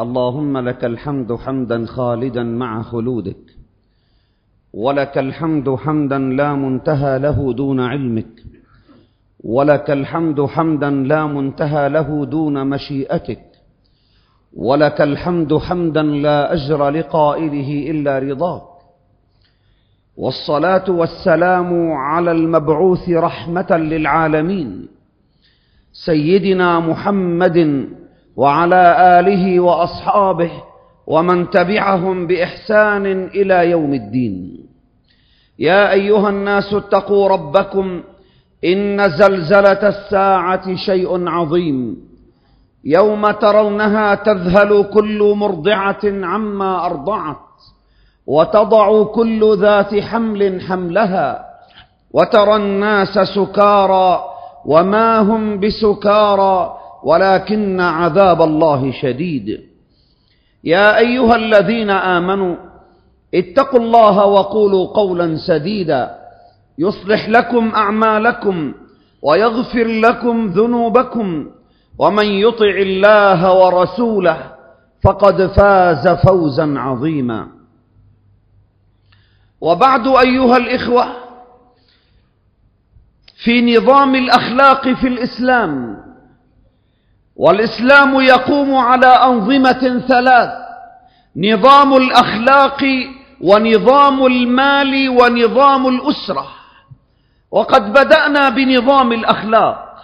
[0.00, 3.44] اللهم لك الحمد حمدا خالدا مع خلودك
[4.72, 8.42] ولك الحمد حمدا لا منتهى له دون علمك
[9.44, 13.42] ولك الحمد حمدا لا منتهى له دون مشيئتك
[14.56, 18.62] ولك الحمد حمدا لا أجر لقائله إلا رضاك.
[20.16, 24.86] والصلاة والسلام على المبعوث رحمة للعالمين
[25.92, 27.88] سيدنا محمد
[28.36, 30.50] وعلى آله وأصحابه
[31.06, 34.58] ومن تبعهم بإحسان إلى يوم الدين.
[35.58, 38.02] يا أيها الناس اتقوا ربكم
[38.64, 41.96] إن زلزلة الساعة شيء عظيم.
[42.84, 47.36] يوم ترونها تذهل كل مرضعة عما أرضعت
[48.26, 51.44] وتضع كل ذات حمل حملها
[52.12, 54.24] وترى الناس سكارى
[54.66, 59.60] وما هم بسكارى ولكن عذاب الله شديد.
[60.64, 62.56] يا أيها الذين آمنوا
[63.34, 66.18] اتقوا الله وقولوا قولا سديدا.
[66.78, 68.74] يصلح لكم أعمالكم
[69.22, 71.50] ويغفر لكم ذنوبكم.
[71.98, 74.52] ومن يطع الله ورسوله
[75.04, 77.48] فقد فاز فوزا عظيما.
[79.60, 81.06] وبعد أيها الإخوة
[83.44, 86.02] في نظام الأخلاق في الإسلام
[87.42, 90.50] والإسلام يقوم على أنظمة ثلاث
[91.36, 92.84] نظام الأخلاق
[93.40, 96.46] ونظام المال ونظام الأسرة.
[97.50, 99.94] وقد بدأنا بنظام الأخلاق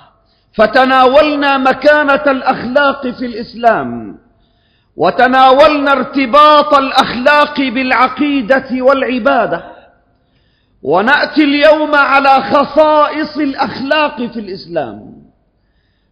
[0.54, 4.18] فتناولنا مكانة الأخلاق في الإسلام
[4.96, 9.64] وتناولنا ارتباط الأخلاق بالعقيدة والعبادة.
[10.82, 15.17] ونأتي اليوم على خصائص الأخلاق في الإسلام.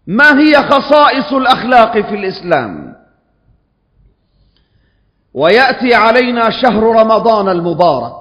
[0.06, 2.96] ما هي خصائص الأخلاق في الإسلام؟
[5.34, 8.14] ويأتي علينا شهر رمضان المبارك.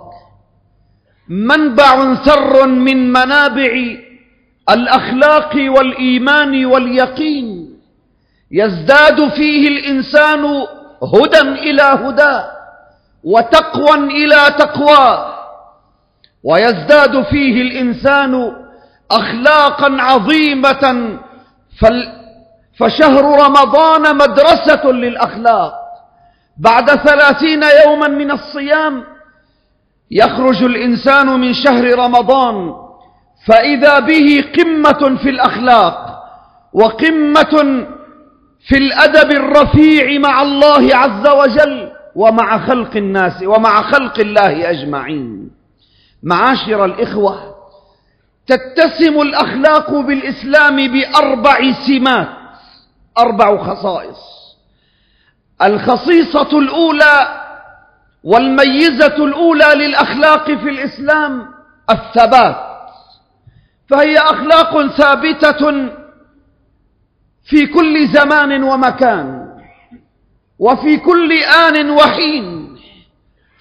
[1.29, 3.95] منبع ثر من منابع
[4.69, 7.75] الأخلاق والإيمان واليقين.
[8.51, 10.45] يزداد فيه الإنسان
[11.13, 12.51] هدى إلى هداه
[13.24, 15.35] وتقوى إلى تقواه
[16.44, 18.51] ويزداد فيه الإنسان
[19.12, 21.18] أخلاقا عظيمة
[22.80, 25.74] فشهر رمضان مدرسة للأخلاق.
[26.58, 29.03] بعد ثلاثين يوما من الصيام
[30.12, 32.74] يخرج الإنسان من شهر رمضان
[33.47, 36.24] فإذا به قمة في الأخلاق
[36.74, 37.86] وقمة
[38.68, 45.52] في الأدب الرفيع مع الله عز وجل ومع خلق الناس ومع خلق الله أجمعين.
[46.24, 47.54] معاشر الإخوة
[48.47, 51.57] تتسم الأخلاق بالإسلام بأربع
[51.88, 52.29] سمات
[53.17, 54.17] أربع خصائص.
[55.63, 57.41] الخصيصة الأولى
[58.23, 61.47] والميزة الأولى للأخلاق في الإسلام
[61.89, 62.56] الثبات.
[63.89, 65.89] فهي أخلاق ثابتة
[67.45, 69.45] في كل زمان ومكان
[70.59, 72.75] وفي كل آن وحين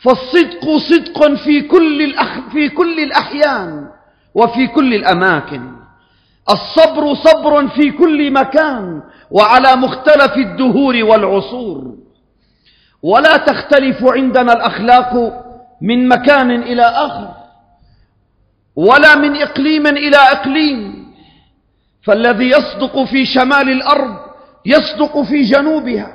[0.02, 3.83] فالصدق صدق في كل الأح في كل الأحيان.
[4.34, 5.74] وفي كل الأماكن.
[6.50, 11.94] الصبر صبر في كل مكان وعلى مختلف الدهور والعصور.
[13.02, 15.12] ولا تختلف عندنا الأخلاق
[15.80, 17.28] من مكان إلى آخر
[18.76, 21.04] ولا من إقليم إلى إقليم.
[22.02, 24.16] فالذي يصدق في شمال الأرض
[24.66, 26.12] يصدق في جنوبها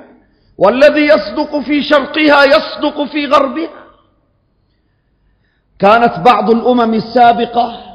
[0.57, 3.83] والذي يصدق في شرقها يصدق في غربها.
[5.79, 7.88] كانت بعض الأمم السابقة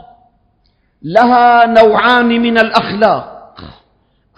[1.05, 3.55] لها نوعان من الأخلاق.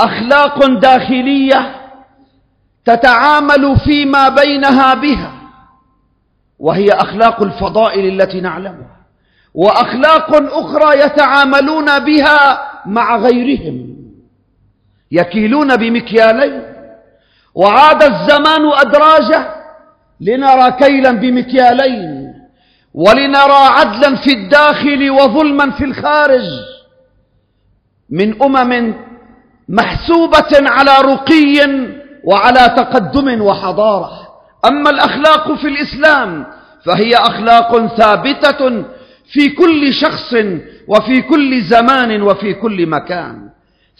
[0.01, 1.77] أخلاق داخلية
[2.85, 5.33] تتعامل فيما بينها بها
[6.59, 8.97] وهي أخلاق الفضائل التي نعلمها
[9.55, 13.97] وأخلاق أخرى يتعاملون بها مع غيرهم
[15.13, 16.63] يكيلون بمكيالين.
[17.55, 19.55] وعاد الزمان أدراجه
[20.21, 22.26] لنرى كيلا بمكيالين.
[22.97, 26.49] ولنرى عدلا في الداخل وظلما في الخارج.
[28.11, 28.95] من أمم
[29.69, 31.57] محسوبة على رقي
[32.25, 34.11] وعلى تقدم وحضارة.
[34.65, 36.47] أما الأخلاق في الإسلام
[36.85, 38.85] فهي أخلاق ثابتة
[39.33, 40.35] في كل شخص
[40.89, 43.49] وفي كل زمان وفي كل مكان.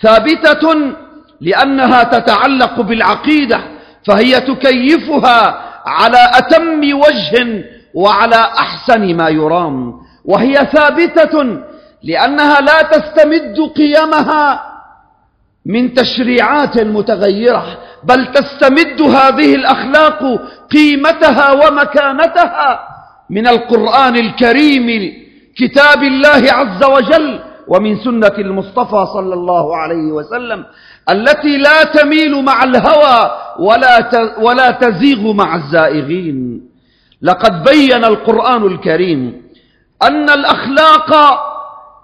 [0.03, 0.93] ثابتة
[1.41, 3.61] لأنها تتعلق بالعقيدة
[4.07, 7.65] فهي تكيفها على أتم وجه
[7.97, 9.77] وعلى أحسن ما يرام.
[10.25, 11.35] وهي ثابتة
[12.03, 14.45] لأنها لا تستمد قيمها
[15.67, 17.65] من تشريعات متغيرة
[18.05, 20.21] بل تستمد هذه الأخلاق
[20.73, 22.69] قيمتها ومكانتها
[23.31, 24.87] من القرآن الكريم
[25.59, 30.65] كتاب الله عز وجل ومن سنة المصطفى صلى الله عليه وسلم
[31.11, 33.95] التي لا تميل مع الهوى ولا
[34.39, 36.39] ولا تزيغ مع الزائغين.
[37.23, 39.43] لقد بين القرآن الكريم
[40.03, 41.13] أن الأخلاق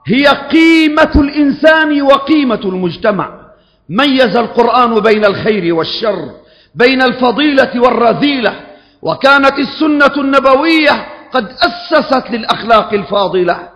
[0.06, 3.42] هي قيمة الإنسان وقيمة المجتمع.
[3.88, 6.30] ميز القرآن بين الخير والشر
[6.74, 8.54] بين الفضيلة والرذيلة
[9.02, 13.68] وكانت السنة النبوية قد أسست للأخلاق الفاضلة.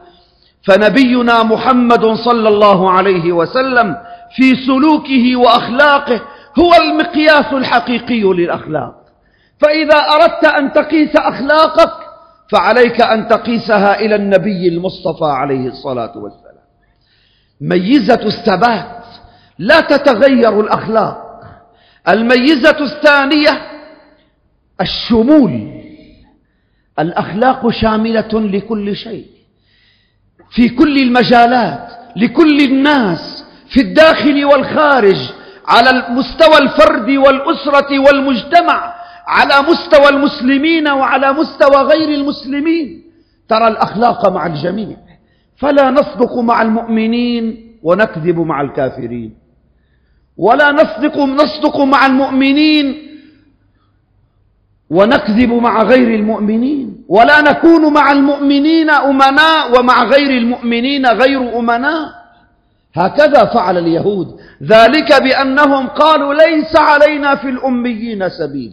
[0.63, 3.97] فنبينا محمد صلى الله عليه وسلم
[4.37, 6.21] في سلوكه وأخلاقه
[6.59, 9.06] هو المقياس الحقيقي للأخلاق.
[9.61, 11.93] فإذا أردت أن تقيس أخلاقك
[12.53, 16.47] فعليك أن تقيسها إلى النبي المصطفى عليه الصلاة والسلام.
[17.61, 19.05] ميزة الثبات
[19.59, 21.41] لا تتغير الأخلاق.
[22.09, 23.67] الميزة الثانية
[24.81, 25.83] الشمول.
[26.99, 29.27] الأخلاق شاملة لكل شيء.
[30.51, 35.17] في كل المجالات لكل الناس في الداخل والخارج
[35.69, 38.96] على المستوى الفرد والأسرة والمجتمع.
[39.27, 43.03] على مستوى المسلمين وعلى مستوى غير المسلمين.
[43.49, 44.97] ترى الأخلاق مع الجميع.
[45.57, 49.35] فلا نصدق مع المؤمنين ونكذب مع الكافرين.
[50.37, 52.87] ولا نصدق نصدق مع المؤمنين
[54.91, 57.05] ونكذب مع غير المؤمنين.
[57.09, 62.27] ولا نكون مع المؤمنين أمناء ومع غير المؤمنين غير أمناء
[62.95, 64.41] هكذا فعل اليهود.
[64.63, 68.73] ذلك بأنهم قالوا ليس علينا في الأميين سبيل.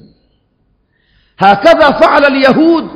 [1.43, 2.87] هكذا فعل اليهود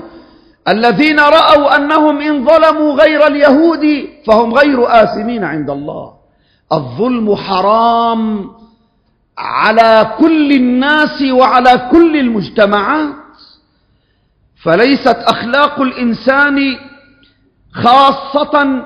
[0.67, 6.13] الذين رأوا أنهم إن ظلموا غير اليهود فهم غير آثمين عند الله.
[6.71, 8.51] الظلم حرام
[9.37, 13.15] على كل الناس وعلى كل المجتمعات.
[14.63, 16.77] فليست أخلاق الإنسان
[17.73, 18.83] خاصة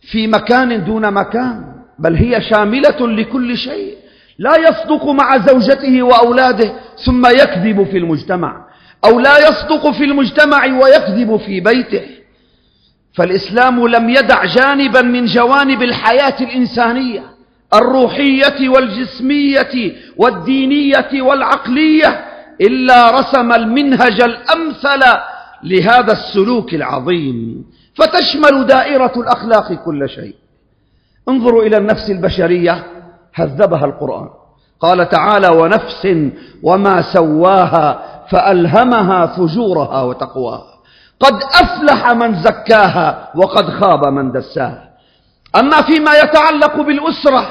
[0.00, 4.01] في مكان دون مكان بل هي شاملة لكل شيء.
[4.38, 6.72] لا يصدق مع زوجته وأولاده
[7.04, 8.64] ثم يكذب في المجتمع
[9.04, 12.02] أو لا يصدق في المجتمع ويكذب في بيته.
[13.14, 17.22] فالإسلام لم يدع جانبا من جوانب الحياة الإنسانية
[17.74, 22.24] الروحية والجسمية والدينية والعقلية
[22.60, 25.02] إلا رسم المنهج الأمثل
[25.64, 27.64] لهذا السلوك العظيم.
[27.94, 30.34] فتشمل دائرة الأخلاق كل شيء.
[31.28, 32.84] انظروا إلى النفس البشرية
[33.34, 34.28] هذبها القرآن.
[34.80, 36.08] قال تعالى ونفس
[36.62, 40.72] وما سواها فألهمها فجورها وتقواها.
[41.20, 44.88] قد أفلح من زكاها وقد خاب من دساها.
[45.56, 47.46] أما فيما يتعلق بالأسرة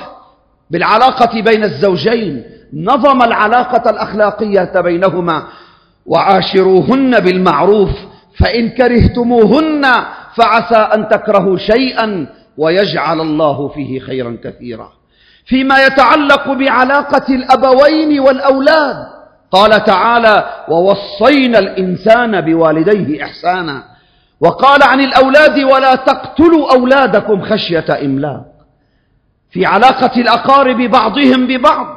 [0.71, 2.43] بالعلاقة بين الزوجين
[2.73, 5.43] نظم العلاقة الأخلاقية بينهما
[6.05, 7.89] وعاشروهن بالمعروف
[8.39, 9.85] فإن كرهتموهن
[10.35, 14.91] فعسى أن تكرهوا شيئا ويجعل الله فيه خيرا كثيرا.
[15.51, 18.95] فيما يتعلق بعلاقة الأبوين والأولاد.
[19.51, 23.83] قال تعالى ووصينا الإنسان بوالديه إحسانا
[24.41, 28.45] وقال عن الأولاد ولا تقتلوا أولادكم خشية إملاق
[29.51, 31.87] في علاقة الأقارب بعضهم ببعض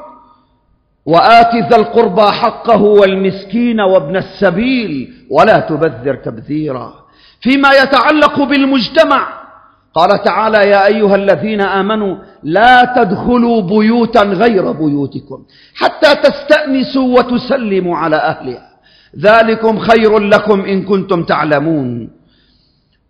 [1.06, 6.92] وآت ذا القربى حقه والمسكين وابن السبيل ولا تبذر تبذيرا
[7.40, 9.43] فيما يتعلق بالمجتمع
[9.94, 18.16] قال تعالى يا أيها الذين آمنوا لا تدخلوا بيوتا غير بيوتكم حتى تستأنسوا وتسلموا على
[18.16, 18.68] أهلها.
[19.18, 22.10] ذلكم خير لكم إن كنتم تعلمون.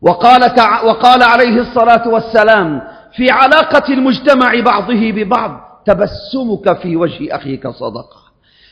[0.02, 0.82] وقال, تع...
[0.82, 2.82] وقال عليه الصلاة والسلام
[3.16, 8.24] في علاقة المجتمع بعضه ببعض تبسمك في وجه أخيك صدقة.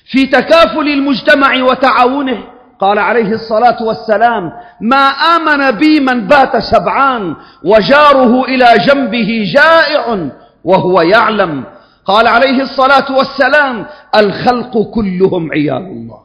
[0.04, 2.51] في تكافل المجتمع وتعاونه
[2.82, 10.30] قال عليه الصلاة والسلام ما آمن بي من بات شبعان وجاره إلى جنبه جائع
[10.64, 11.64] وهو يعلم.
[12.04, 13.86] قال عليه الصلاة والسلام
[14.16, 16.20] الخلق كلهم عيال الله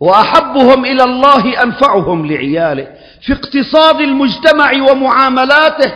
[0.00, 2.88] وأحبهم إلى الله أنفعهم لعياله
[3.20, 5.92] في اقتصاد المجتمع ومعاملاته.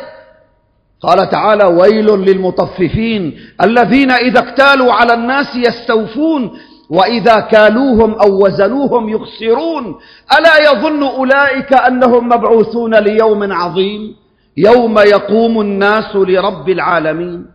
[1.01, 6.59] قال تعالى ويل للمطففين الذين إذا اكتالوا على الناس يستوفون
[6.90, 9.99] وإذا كالوهم أو وزنوهم يخسرون
[10.38, 14.16] ألا يظن أولئك أنهم مبعوثون ليوم عظيم؟
[14.57, 17.47] يوم يقوم الناس لرب العالمين.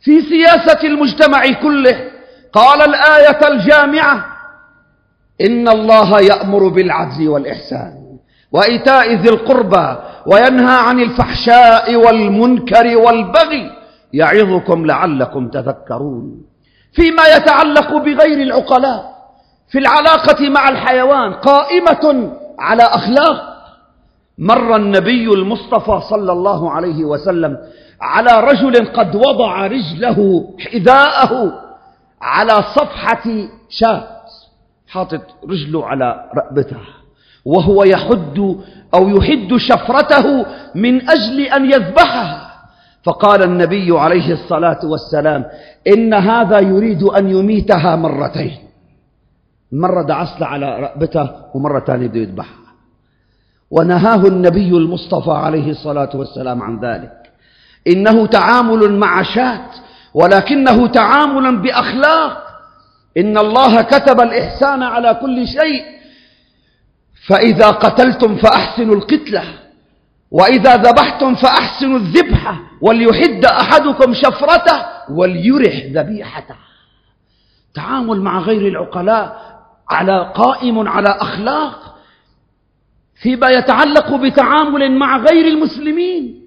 [0.00, 2.10] في سياسة المجتمع كله
[2.52, 4.26] قال الآية الجامعة
[5.40, 7.92] إن الله يأمر بالعدل والإحسان
[8.52, 9.96] وإيتاء ذي القربى
[10.26, 13.70] وينهى عن الفحشاء والمنكر والبغي.
[14.12, 16.49] يعظكم لعلكم تذكرون.
[16.92, 19.10] فيما يتعلق بغير العقلاء
[19.68, 23.50] في العلاقة مع الحيوان قائمة على أخلاق.
[24.38, 27.58] مر النبي المصطفى صلى الله عليه وسلم
[28.00, 31.52] على رجل قد وضع رجله حذاءه
[32.22, 33.22] على صفحة
[33.68, 34.06] شاة
[34.88, 36.76] حاطط رجله على رقبته
[37.44, 38.56] وهو يحد
[38.94, 42.49] أو يحد شفرته من أجل أن يذبحها.
[43.04, 45.44] فقال النبي عليه الصلاة والسلام
[45.88, 48.58] إن هذا يريد أن يميتها مرتين.
[49.72, 52.74] مرة دعسل على رقبته ومرة ثانية بده يذبحها.
[53.70, 57.12] ونهاه النبي المصطفى عليه الصلاة والسلام عن ذلك.
[57.86, 59.70] إنه تعامل مع شاة
[60.14, 62.46] ولكنه تعامل بأخلاق.
[63.16, 65.84] إن الله كتب الإحسان على كل شيء.
[67.26, 69.42] فإذا قتلتم فأحسنوا القتلة.
[70.30, 76.54] وإذا ذبحتم فأحسنوا الذبحة وليحد أحدكم شفرته وليرح ذبيحته.
[77.74, 79.40] تعامل مع غير العقلاء
[79.90, 81.96] على قائم على أخلاق
[83.22, 86.40] فيما يتعلق بتعامل مع غير المسلمين.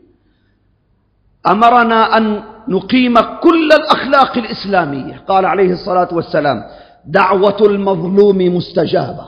[1.48, 5.24] أمرنا أن نقيم كل الأخلاق الإسلامية.
[5.28, 6.64] قال عليه الصلاة والسلام
[7.06, 9.26] دعوة المظلوم مستجابة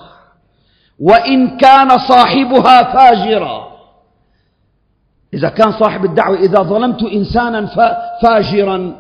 [1.00, 3.64] وإن كان صاحبها فاجرا.
[5.34, 7.65] إذا كان صاحب الدعوة إذا ظلمت إنسانا
[8.24, 8.96] فاجرا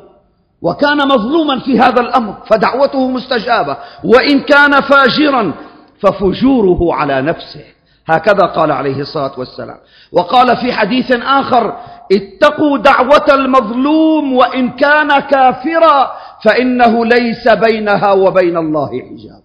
[0.61, 3.77] وكان مظلوما في هذا الأمر فدعوته مستجابة.
[4.03, 5.53] وإن كان فاجرا
[5.99, 7.63] ففجوره على نفسه.
[8.07, 9.77] هكذا قال عليه الصلاة والسلام.
[10.11, 11.77] وقال في حديث آخر
[12.11, 16.11] اتقوا دعوة المظلوم وإن كان كافرا
[16.43, 19.41] فإنه ليس بينها وبين الله حجاب.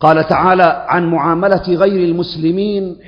[0.00, 2.98] قال تعالى عن معاملة غير المسلمين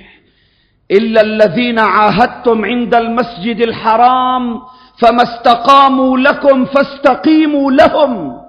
[0.91, 4.61] إلا الذين عاهدتم عند المسجد الحرام
[4.99, 8.41] فما استقاموا لكم فاستقيموا لهم.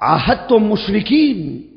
[0.00, 1.70] عاهدتم مشركين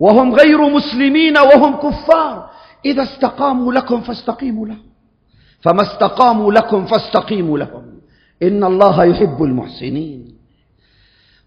[0.00, 2.50] وهم غير مسلمين وهم كفار.
[2.84, 4.86] إذا استقاموا لكم فاستقيموا لهم.
[5.60, 7.84] فما استقاموا لكم فاستقيموا لهم.
[8.42, 10.34] إن الله يحب المحسنين.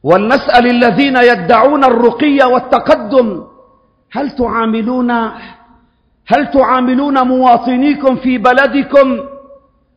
[0.03, 3.43] ولنسأل الذين يدعون الرقي والتقدم
[4.11, 5.11] هل تعاملون
[6.27, 9.19] هل تعاملون مواطنيكم في بلدكم؟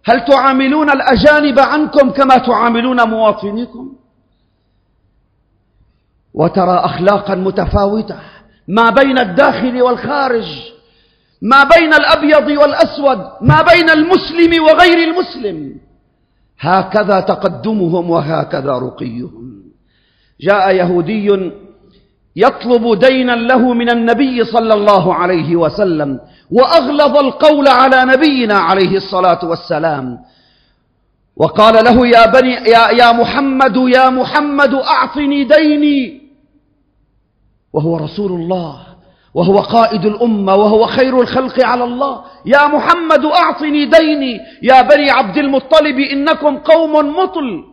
[0.05, 3.93] هل تعاملون الأجانب عنكم كما تعاملون مواطنيكم؟
[6.35, 8.17] وترى أخلاقا متفاوتة
[8.69, 10.71] ما بين الداخل والخارج
[11.43, 15.77] ما بين الأبيض والأسود ما بين المسلم وغير المسلم.
[16.61, 19.63] هكذا تقدمهم وهكذا رقيهم.
[20.41, 21.31] جاء يهودي
[22.37, 26.21] يطلب دينا له من النبي صلى الله عليه وسلم
[26.51, 30.19] وأغلظ القول على نبينا عليه الصلاة والسلام.
[31.37, 36.21] وقال له يا بني يا, يا محمد يا محمد أعطني ديني.
[37.73, 38.77] وهو رسول الله
[39.35, 42.25] وهو قائد الأمة وهو خير الخلق على الله.
[42.47, 44.41] يا محمد أعطني ديني.
[44.63, 47.65] يا بني عبد المطلب إنكم قوم مطل.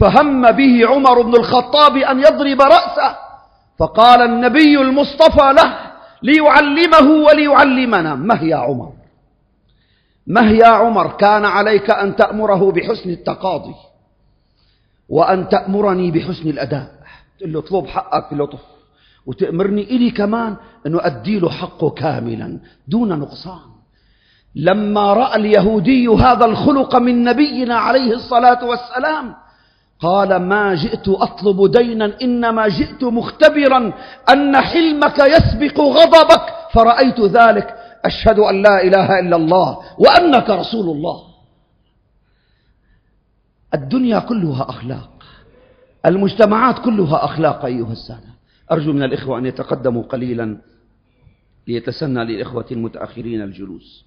[0.00, 3.25] فهم به عمر بن الخطاب أن يضرب رأسه.
[3.78, 5.78] فقال النبي المصطفى له
[6.22, 8.14] ليعلمه وليعلمنا.
[8.14, 8.92] مه يا عمر؟
[10.26, 13.74] مه يا عمر؟ كان عليك أن تأمره بحسن التقاضي
[15.08, 16.90] وأن تأمرني بحسن الأداء.
[17.38, 18.60] تقول له اطلب حقك بلطف
[19.26, 20.56] وتأمرني إلي كمان
[20.86, 23.60] أنه أدي له حقه كاملا دون نقصان.
[24.54, 29.34] لما رأى اليهودي هذا الخلق من نبينا عليه الصلاة والسلام
[30.00, 33.92] قال ما جئت أطلب دينا إنما جئت مختبرا
[34.30, 37.74] أن حلمك يسبق غضبك فرأيت ذلك
[38.04, 41.22] أشهد أن لا إله إلا الله وأنك رسول الله
[43.74, 45.10] الدنيا كلها أخلاق
[46.06, 48.28] المجتمعات كلها أخلاق أيها السادة
[48.72, 50.58] أرجو من الإخوة أن يتقدموا قليلا
[51.68, 54.04] ليتسنى للإخوة المتأخرين الجلوس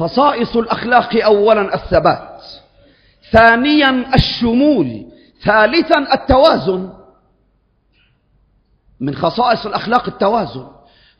[0.00, 2.42] خصائص الأخلاق أولا الثبات.
[3.32, 5.06] ثانيا الشمول.
[5.44, 6.92] ثالثا التوازن.
[9.00, 10.66] من خصائص الأخلاق التوازن.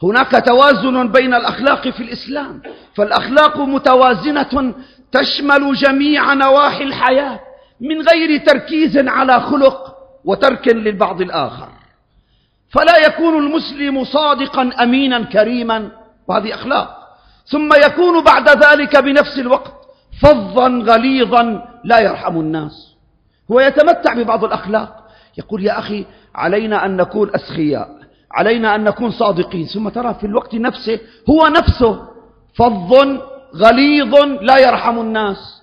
[0.03, 2.63] هناك توازن بين الأخلاق في الإسلام.
[2.95, 4.75] فالأخلاق متوازنة
[5.13, 7.41] تشمل جميع نواحي الحياة
[7.81, 11.69] من غير تركيز على خلق وترك للبعض الآخر.
[12.71, 15.91] فلا يكون المسلم صادقا أمينا كريما.
[16.29, 17.00] وهذه أخلاق.
[17.47, 19.73] ثم يكون بعد ذلك بنفس الوقت
[20.23, 22.97] فظا غليظا لا يرحم الناس.
[23.53, 25.09] هو يتمتع ببعض الأخلاق.
[25.39, 27.89] يقول يا أخي علينا أن نكون أسخياء
[28.33, 29.67] علينا أن نكون صادقين.
[29.67, 32.09] ثم ترى في الوقت نفسه هو نفسه
[32.55, 32.95] فظ
[33.57, 35.63] غليظ لا يرحم الناس.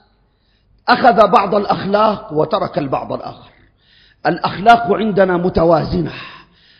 [0.89, 3.49] أخذ بعض الأخلاق وترك البعض الآخر.
[4.25, 6.11] الأخلاق عندنا متوازنة.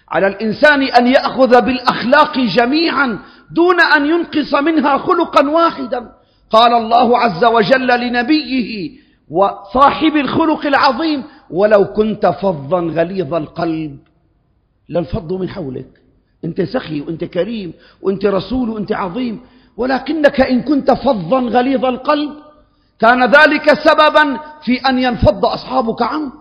[0.09, 3.19] على الإنسان أن يأخذ بالأخلاق جميعا
[3.51, 6.11] دون أن ينقص منها خلقا واحدا.
[6.49, 8.91] قال الله عز وجل لنبيه
[9.29, 13.99] وصاحب الخلق العظيم ولو كنت فظا غليظ القلب
[14.89, 16.01] لانفضوا من حولك.
[16.45, 19.41] أنت سخي وأنت كريم وأنت رسول وأنت عظيم
[19.77, 22.31] ولكنك إن كنت فظا غليظ القلب
[22.99, 26.33] كان ذلك سببا في أن ينفض أصحابك عنك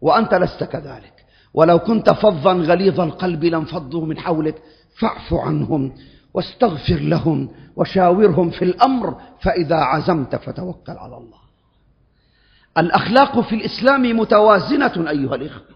[0.00, 1.19] وأنت لست كذلك.
[1.54, 4.62] ولو كنت فظا غليظ القلب لانفضوا من حولك
[4.98, 5.92] فاعف عنهم
[6.34, 11.40] واستغفر لهم وشاورهم في الأمر فإذا عزمت فتوكل على الله.
[12.78, 15.66] الأخلاق في الإسلام متوازنة أيها الإخوة.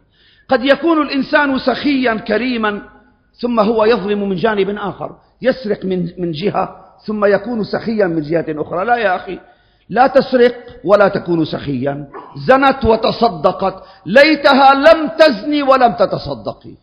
[0.49, 2.83] قد يكون الإنسان سخيا كريما
[3.41, 8.45] ثم هو يظلم من جانب آخر يسرق من, من جهة ثم يكون سخيا من جهة
[8.49, 8.85] أخرى.
[8.85, 9.39] لا يا أخي
[9.89, 10.55] لا تسرق
[10.85, 12.09] ولا تكون سخيا.
[12.37, 13.83] زنت وتصدقت.
[14.07, 16.75] ليتها لم تزني ولم تتصدقي.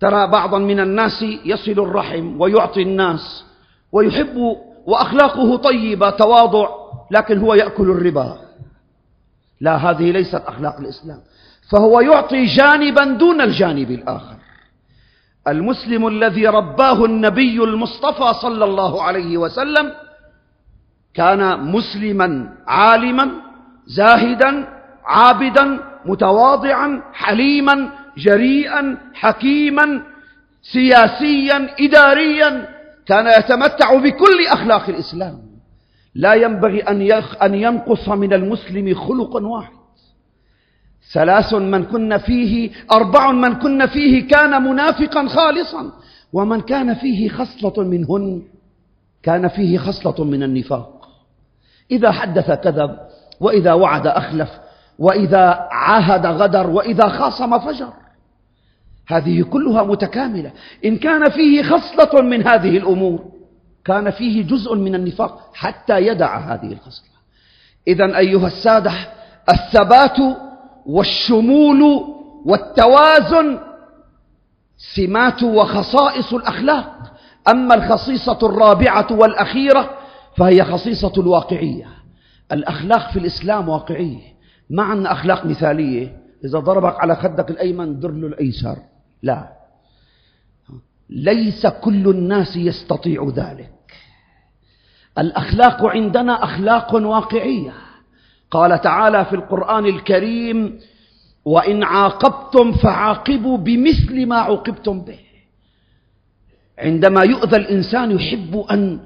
[0.00, 3.44] ترى بعضا من الناس يصل الرحم ويعطي الناس
[3.92, 6.68] ويحب وأخلاقه طيبة تواضع
[7.10, 8.38] لكن هو يأكل الربا.
[9.60, 11.20] لا هذه ليست أخلاق الإسلام.
[11.70, 14.36] فهو يعطي جانبا دون الجانب الآخر.
[15.48, 19.92] المسلم الذي رباه النبي المصطفى صلى الله عليه وسلم
[21.14, 23.30] كان مسلما عالما
[23.86, 24.68] زاهدا
[25.04, 30.02] عابدا متواضعا حليما جريئا حكيما
[30.62, 32.68] سياسيا إداريا.
[33.06, 35.38] كان يتمتع بكل أخلاق الإسلام.
[36.14, 36.80] لا ينبغي
[37.42, 39.72] أن ينقص من المسلم خلق واحد.
[41.12, 45.92] ثلاث من كن فيه أربع من كن فيه كان منافقا خالصا.
[46.32, 48.42] ومن كان فيه خصلة منهن
[49.22, 50.99] كان فيه خصلة من النفاق.
[51.90, 52.98] إذا حدث كذب
[53.40, 54.48] وإذا وعد أخلف
[54.98, 57.92] وإذا عاهد غدر وإذا خاصم فجر.
[59.08, 60.52] هذه كلها متكاملة.
[60.84, 63.24] إن كان فيه خصلة من هذه الأمور
[63.84, 67.10] كان فيه جزء من النفاق حتى يدع هذه الخصلة.
[67.88, 68.92] إذا أيها السادة
[69.48, 70.16] الثبات
[70.86, 72.04] والشمول
[72.44, 73.58] والتوازن
[74.76, 77.00] سمات وخصائص الأخلاق.
[77.48, 79.99] أما الخصيصة الرابعة والأخيرة
[80.36, 81.88] فهي خصيصة الواقعية.
[82.52, 84.20] الأخلاق في الإسلام واقعية.
[84.70, 86.16] ما عندنا أخلاق مثالية.
[86.44, 88.76] إذا ضربك على خدك الأيمن در له الأيسر.
[89.22, 89.52] لا.
[91.10, 93.72] ليس كل الناس يستطيع ذلك.
[95.18, 97.72] الأخلاق عندنا أخلاق واقعية.
[98.50, 100.78] قال تعالى في القرآن الكريم
[101.44, 105.18] وإن عاقبتم فعاقبوا بمثل ما عوقبتم به.
[106.78, 109.00] عندما يؤذى الإنسان يحب أن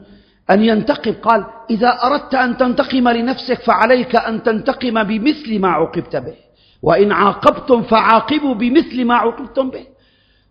[0.51, 1.13] أن ينتقم.
[1.13, 6.35] قال إذا أردت أن تنتقم لنفسك فعليك أن تنتقم بمثل ما عوقبت به.
[6.83, 9.87] وإن عاقبتم فعاقبوا بمثل ما عوقبتم به.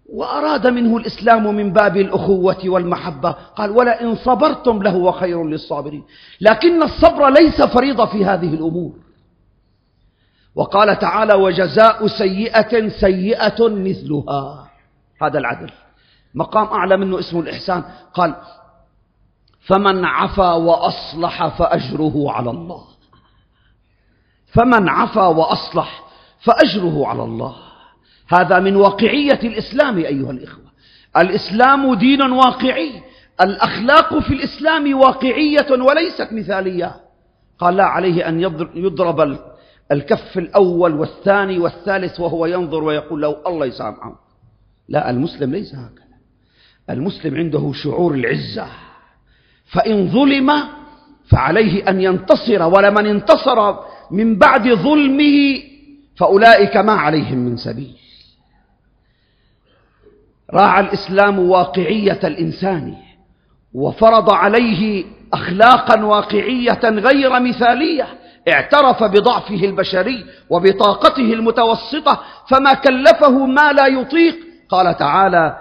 [0.05, 3.31] وأراد منه الإسلام من باب الأخوة والمحبة.
[3.31, 6.03] قال ولئن صبرتم لهو خير للصابرين.
[6.41, 8.93] لكن الصبر ليس فريضة في هذه الأمور.
[10.55, 14.67] وقال تعالى وجزاء سيئة سيئة مثلها.
[15.21, 15.69] هذا العدل.
[16.35, 17.83] مقام أعلى منه اسمه الإحسان.
[18.13, 18.35] قال
[19.65, 22.83] فمن عفا وأصلح فأجره على الله.
[24.45, 26.03] فمن عفا وأصلح
[26.39, 27.55] فأجره على الله.
[28.27, 30.63] هذا من واقعية الإسلام أيها الإخوة.
[31.17, 33.03] الإسلام دين واقعي.
[33.41, 36.95] الأخلاق في الإسلام واقعية وليست مثالية.
[37.59, 38.39] قال لا عليه أن
[38.75, 39.37] يضرب
[39.91, 44.19] الكف الأول والثاني والثالث وهو ينظر ويقول لو الله يسامحه
[44.89, 46.03] لا المسلم ليس هكذا.
[46.89, 48.67] المسلم عنده شعور العزة.
[49.73, 50.51] فإن ظلم
[51.29, 53.75] فعليه أن ينتصر ولمن انتصر
[54.11, 55.61] من بعد ظلمه
[56.15, 57.95] فأولئك ما عليهم من سبيل.
[60.53, 62.95] راعى الإسلام واقعية الإنسان
[63.73, 68.07] وفرض عليه أخلاقا واقعية غير مثالية
[68.49, 74.35] اعترف بضعفه البشري وبطاقته المتوسطة فما كلفه ما لا يطيق.
[74.69, 75.57] قال تعالى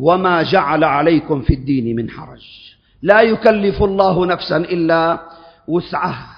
[0.00, 2.75] وما جعل عليكم في الدين من حرج.
[3.02, 5.18] لا يكلف الله نفسا إلا
[5.68, 6.36] وسعها.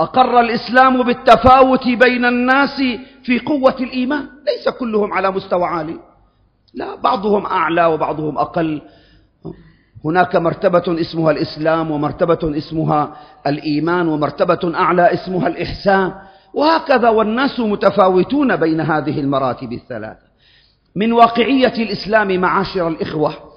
[0.00, 2.82] أقر الإسلام بالتفاوت بين الناس
[3.22, 4.28] في قوة الإيمان.
[4.46, 6.00] ليس كلهم على مستوى عالي.
[6.74, 8.82] لا بعضهم أعلى وبعضهم أقل.
[10.04, 13.16] هناك مرتبة اسمها الإسلام ومرتبة اسمها
[13.46, 16.12] الإيمان ومرتبة أعلى اسمها الإحسان.
[16.54, 20.28] وهكذا والناس متفاوتون بين هذه المراتب الثلاثة.
[20.96, 23.47] من واقعية الإسلام معاشر الإخوة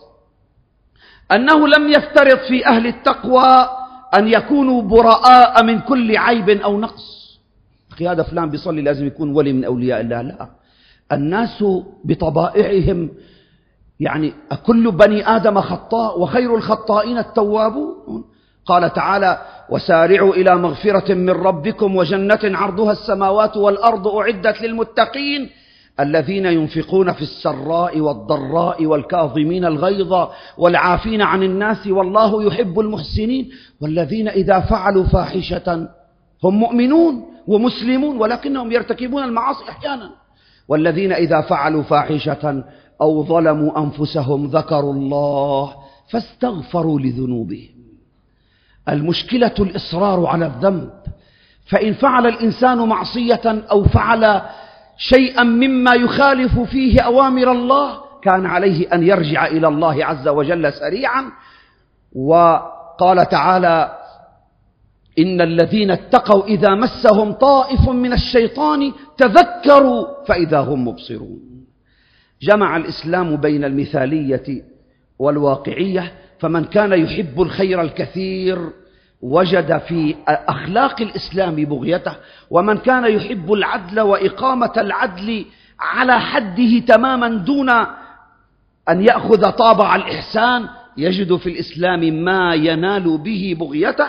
[1.36, 3.70] أنه لم يفترض في أهل التقوى
[4.18, 7.40] أن يكونوا براء من كل عيب أو نقص.
[7.92, 10.22] أخي هذا فلان بيصلي لازم يكون ولي من أولياء الله.
[10.22, 10.50] لا.
[11.12, 11.64] الناس
[12.04, 13.10] بطبائعهم
[14.00, 14.34] يعني
[14.66, 18.26] كل بني آدم خطاء وخير الخطائين التوابون؟
[18.66, 25.50] قال تعالى وسارعوا إلى مغفرة من ربكم وجنة عرضها السماوات والأرض أعدت للمتقين
[26.02, 33.50] الذين ينفقون في السراء والضراء والكاظمين الغيظ والعافين عن الناس والله يحب المحسنين
[33.82, 35.90] والذين إذا فعلوا فاحشة
[36.44, 40.12] هم مؤمنون ومسلمون ولكنهم يرتكبون المعاصي أحيانا
[40.68, 42.64] والذين إذا فعلوا فاحشة
[43.02, 45.74] أو ظلموا أنفسهم ذكروا الله
[46.10, 47.82] فاستغفروا لذنوبهم.
[48.90, 50.90] المشكلة الإصرار على الذنب
[51.66, 54.42] فإن فعل الإنسان معصية أو فعل
[54.98, 61.32] شيئا مما يخالف فيه أوامر الله كان عليه أن يرجع إلى الله عز وجل سريعا.
[62.16, 63.98] وقال تعالى
[65.20, 71.40] إن الذين اتقوا إذا مسهم طائف من الشيطان تذكروا فإذا هم مبصرون.
[72.42, 74.64] جمع الإسلام بين المثالية
[75.20, 78.70] والواقعية فمن كان يحب الخير الكثير
[79.22, 82.16] وجد في أخلاق الإسلام بغيته
[82.50, 85.46] ومن كان يحب العدل وإقامة العدل
[85.80, 87.70] على حده تماما دون
[88.90, 94.08] أن يأخذ طابع الإحسان يجد في الإسلام ما ينال به بغيته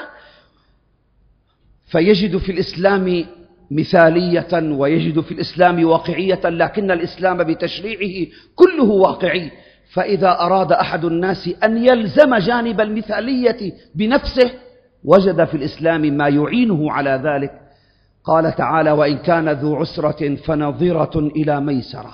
[1.86, 3.24] فيجد في الإسلام
[3.70, 9.50] مثالية ويجد في الإسلام واقعية لكن الإسلام بتشريعه كله واقعي.
[9.92, 14.50] فإذا أراد أحد الناس أن يلزم جانب المثالية بنفسه
[15.04, 17.60] وجد في الإسلام ما يعينه على ذلك.
[18.24, 22.12] قال تعالى وإن كان ذو عسرة فنظرة إلى ميسرة.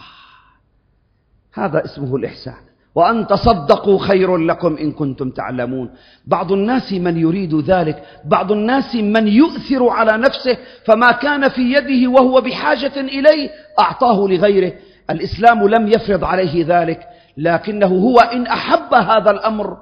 [1.55, 2.69] هذا اسمه الإحسان.
[2.95, 5.91] وأن تصدقوا خير لكم إن كنتم تعلمون.
[6.27, 12.11] بعض الناس من يريد ذلك بعض الناس من يؤثر على نفسه فما كان في يده
[12.11, 14.73] وهو بحاجة إليه أعطاه لغيره.
[15.11, 17.01] الإسلام لم يفرض عليه ذلك
[17.37, 19.77] لكنه هو إن أحب هذا الأمر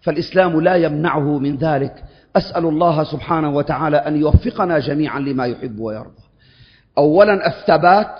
[0.00, 2.04] فالإسلام لا يمنعه من ذلك.
[2.36, 6.22] أسأل الله سبحانه وتعالى أن يوفقنا جميعا لما يحب ويرضى.
[6.98, 8.16] أولا الثبات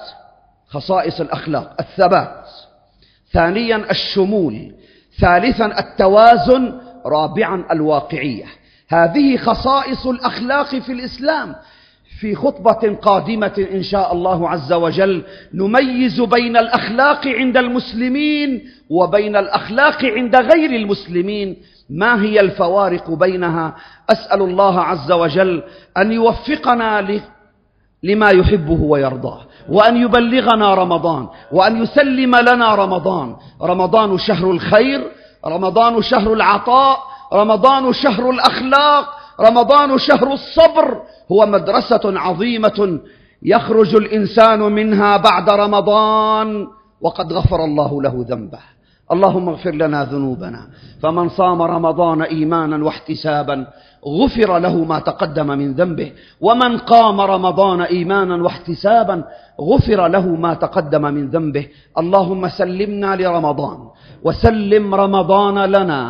[0.69, 2.49] خصائص الأخلاق الثبات.
[3.33, 4.75] ثانيا الشمول.
[5.21, 8.45] ثالثا التوازن رابعا الواقعية.
[8.89, 11.55] هذه خصائص الأخلاق في الإسلام.
[12.21, 15.25] في خطبة قادمة إن شاء الله عز وجل
[15.55, 21.57] نميز بين الأخلاق عند المسلمين وبين الأخلاق عند غير المسلمين.
[21.91, 23.75] ما هي الفوارق بينها؟
[24.11, 25.63] أسأل الله عز وجل
[25.99, 27.21] أن يوفقنا
[28.03, 33.37] لما يحبه ويرضاه وأن يبلغنا رمضان وأن يسلم لنا رمضان.
[33.63, 35.11] رمضان شهر الخير
[35.47, 36.99] رمضان شهر العطاء
[37.33, 39.09] رمضان شهر الأخلاق
[39.41, 41.03] رمضان شهر الصبر.
[41.33, 43.01] هو مدرسة عظيمة
[43.43, 46.67] يخرج الإنسان منها بعد رمضان
[47.01, 48.74] وقد غفر الله له ذنبه.
[49.15, 50.63] اللهم اغفر لنا ذنوبنا.
[51.03, 53.67] فمن صام رمضان إيمانا واحتسابا
[54.07, 56.13] غفر له ما تقدم من ذنبه.
[56.41, 59.25] ومن قام رمضان إيمانا واحتسابا
[59.61, 61.67] غفر له ما تقدم من ذنبه.
[61.99, 63.79] اللهم سلمنا لرمضان
[64.25, 66.03] وسلم رمضان لنا.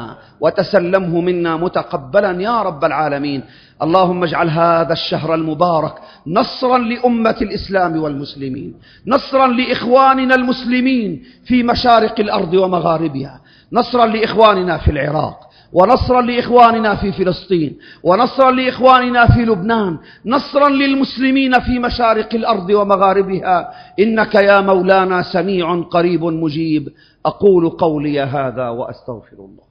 [0.45, 3.43] وتسلمه منا متقبلا يا رب العالمين.
[3.83, 5.95] اللهم اجعل هذا الشهر المبارك
[6.27, 8.75] نصرا لأمة الإسلام والمسلمين
[9.07, 13.41] نصرا لإخواننا المسلمين في مشارق الأرض ومغاربها
[13.73, 15.39] نصرا لإخواننا في العراق
[15.73, 23.57] ونصرا لإخواننا في فلسطين ونصرا لإخواننا في لبنان نصرا للمسلمين في مشارق الأرض ومغاربها.
[23.99, 26.89] إنك يا مولانا سميع قريب مجيب
[27.27, 29.64] أقول قولي هذا وأستغفر الله.